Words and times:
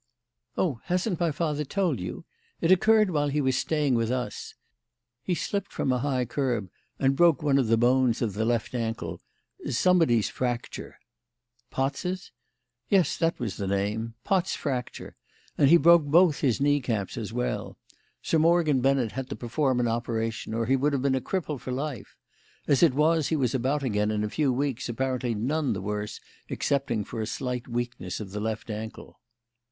"Oh, 0.57 0.81
hasn't 0.85 1.19
my 1.19 1.31
father 1.31 1.63
told 1.63 1.99
you? 1.99 2.25
It 2.59 2.71
occurred 2.71 3.11
while 3.11 3.27
he 3.27 3.39
was 3.39 3.55
staying 3.55 3.93
with 3.93 4.09
us. 4.09 4.55
He 5.21 5.35
slipped 5.35 5.71
from 5.71 5.91
a 5.91 5.99
high 5.99 6.25
kerb 6.25 6.71
and 6.97 7.15
broke 7.15 7.43
one 7.43 7.59
of 7.59 7.67
the 7.67 7.77
bones 7.77 8.19
of 8.23 8.33
the 8.33 8.43
left 8.43 8.73
ankle 8.73 9.21
somebody's 9.69 10.27
fracture" 10.27 10.97
"Pott's?" 11.75 12.31
"Yes, 12.89 13.15
that 13.17 13.39
was 13.39 13.57
the 13.57 13.67
name 13.67 14.15
Pott's 14.23 14.55
fracture; 14.55 15.17
and 15.55 15.69
he 15.69 15.77
broke 15.77 16.05
both 16.05 16.39
his 16.39 16.59
knee 16.59 16.81
caps 16.81 17.15
as 17.15 17.31
well. 17.31 17.77
Sir 18.23 18.39
Morgan 18.39 18.81
Bennet 18.81 19.11
had 19.11 19.29
to 19.29 19.35
perform 19.35 19.79
an 19.79 19.87
operation, 19.87 20.55
or 20.55 20.65
he 20.65 20.75
would 20.75 20.93
have 20.93 21.03
been 21.03 21.13
a 21.13 21.21
cripple 21.21 21.59
for 21.59 21.71
life. 21.71 22.17
As 22.67 22.81
it 22.81 22.95
was, 22.95 23.27
he 23.27 23.35
was 23.35 23.53
about 23.53 23.83
again 23.83 24.09
in 24.09 24.23
a 24.23 24.29
few 24.31 24.51
weeks, 24.51 24.89
apparently 24.89 25.35
none 25.35 25.73
the 25.73 25.79
worse 25.81 26.19
excepting 26.49 27.03
for 27.03 27.21
a 27.21 27.27
slight 27.27 27.67
weakness 27.67 28.19
of 28.19 28.31
the 28.31 28.39
left 28.39 28.71
ankle." 28.71 29.19